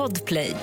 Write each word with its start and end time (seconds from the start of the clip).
Podplay. 0.00 0.56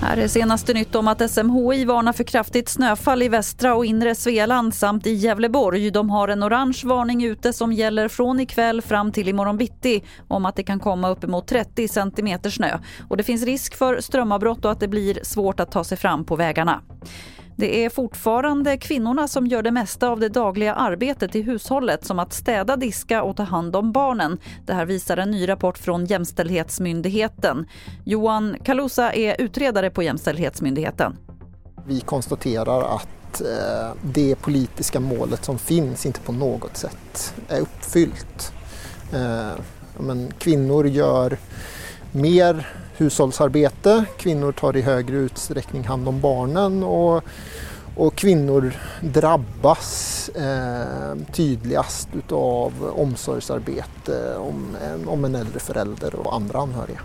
Här 0.00 0.16
är 0.16 0.28
senaste 0.28 0.74
nytt 0.74 0.94
om 0.94 1.08
att 1.08 1.30
SMHI 1.30 1.84
varnar 1.84 2.12
för 2.12 2.24
kraftigt 2.24 2.68
snöfall 2.68 3.22
i 3.22 3.28
västra 3.28 3.74
och 3.74 3.84
inre 3.84 4.14
Svealand 4.14 4.74
samt 4.74 5.06
i 5.06 5.12
Gävleborg. 5.12 5.90
De 5.90 6.10
har 6.10 6.28
en 6.28 6.44
orange 6.44 6.82
varning 6.84 7.24
ute 7.24 7.52
som 7.52 7.72
gäller 7.72 8.08
från 8.08 8.40
ikväll 8.40 8.82
fram 8.82 9.12
till 9.12 9.28
imorgon 9.28 9.56
bitti 9.56 10.02
om 10.28 10.46
att 10.46 10.56
det 10.56 10.62
kan 10.62 10.80
komma 10.80 11.08
uppemot 11.08 11.46
30 11.46 11.88
centimeter 11.88 12.50
snö. 12.50 12.78
Och 13.08 13.16
det 13.16 13.22
finns 13.22 13.42
risk 13.42 13.76
för 13.76 14.00
strömavbrott 14.00 14.64
och 14.64 14.70
att 14.70 14.80
det 14.80 14.88
blir 14.88 15.18
svårt 15.22 15.60
att 15.60 15.72
ta 15.72 15.84
sig 15.84 15.98
fram 15.98 16.24
på 16.24 16.36
vägarna. 16.36 16.80
Det 17.60 17.84
är 17.84 17.90
fortfarande 17.90 18.76
kvinnorna 18.76 19.28
som 19.28 19.46
gör 19.46 19.62
det 19.62 19.70
mesta 19.70 20.08
av 20.08 20.20
det 20.20 20.28
dagliga 20.28 20.74
arbetet 20.74 21.36
i 21.36 21.42
hushållet 21.42 22.04
som 22.04 22.18
att 22.18 22.32
städa, 22.32 22.76
diska 22.76 23.22
och 23.22 23.36
ta 23.36 23.42
hand 23.42 23.76
om 23.76 23.92
barnen. 23.92 24.38
Det 24.66 24.72
här 24.72 24.86
visar 24.86 25.16
en 25.16 25.30
ny 25.30 25.48
rapport 25.48 25.78
från 25.78 26.04
Jämställdhetsmyndigheten. 26.04 27.66
Johan 28.04 28.56
Kalusa 28.64 29.12
är 29.12 29.40
utredare 29.40 29.90
på 29.90 30.02
Jämställdhetsmyndigheten. 30.02 31.16
Vi 31.86 32.00
konstaterar 32.00 32.94
att 32.94 33.40
eh, 33.40 33.92
det 34.02 34.34
politiska 34.34 35.00
målet 35.00 35.44
som 35.44 35.58
finns 35.58 36.06
inte 36.06 36.20
på 36.20 36.32
något 36.32 36.76
sätt 36.76 37.34
är 37.48 37.60
uppfyllt. 37.60 38.52
Eh, 39.12 39.60
men 39.98 40.32
kvinnor 40.38 40.86
gör 40.86 41.38
mer 42.12 42.66
hushållsarbete, 43.00 44.04
kvinnor 44.16 44.52
tar 44.52 44.76
i 44.76 44.80
högre 44.80 45.16
utsträckning 45.16 45.84
hand 45.84 46.08
om 46.08 46.20
barnen 46.20 46.82
och, 46.82 47.24
och 47.96 48.14
kvinnor 48.14 48.72
drabbas 49.00 50.28
eh, 50.28 51.16
tydligast 51.32 52.08
utav 52.12 52.72
omsorgsarbete 52.96 54.36
om 54.36 54.76
en, 54.84 55.08
om 55.08 55.24
en 55.24 55.34
äldre 55.34 55.60
förälder 55.60 56.14
och 56.14 56.34
andra 56.34 56.58
anhöriga. 56.58 57.00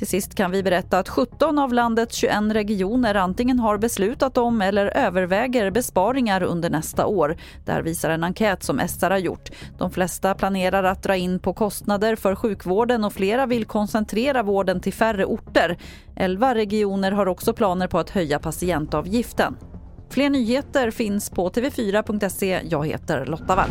Till 0.00 0.08
sist 0.08 0.34
kan 0.34 0.50
vi 0.50 0.62
berätta 0.62 0.98
att 0.98 1.08
17 1.08 1.58
av 1.58 1.72
landets 1.72 2.16
21 2.16 2.34
regioner 2.52 3.14
antingen 3.14 3.58
har 3.58 3.78
beslutat 3.78 4.38
om 4.38 4.62
eller 4.62 4.86
överväger 4.86 5.70
besparingar 5.70 6.42
under 6.42 6.70
nästa 6.70 7.06
år. 7.06 7.36
Det 7.64 7.72
här 7.72 7.82
visar 7.82 8.10
en 8.10 8.24
enkät 8.24 8.62
som 8.62 8.80
SR 8.88 9.10
har 9.10 9.18
gjort. 9.18 9.50
De 9.78 9.90
flesta 9.90 10.34
planerar 10.34 10.84
att 10.84 11.02
dra 11.02 11.16
in 11.16 11.38
på 11.38 11.54
kostnader 11.54 12.16
för 12.16 12.34
sjukvården 12.34 13.04
och 13.04 13.12
flera 13.12 13.46
vill 13.46 13.64
koncentrera 13.64 14.42
vården 14.42 14.80
till 14.80 14.92
färre 14.92 15.24
orter. 15.24 15.78
11 16.16 16.54
regioner 16.54 17.12
har 17.12 17.28
också 17.28 17.52
planer 17.52 17.86
på 17.86 17.98
att 17.98 18.10
höja 18.10 18.38
patientavgiften. 18.38 19.56
Fler 20.10 20.30
nyheter 20.30 20.90
finns 20.90 21.30
på 21.30 21.50
tv4.se. 21.50 22.60
Jag 22.64 22.86
heter 22.86 23.26
Lotta 23.26 23.56
Wall. 23.56 23.70